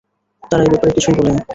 [0.43, 1.41] তারা এই ব্যাপারে কিছুই বলেনি।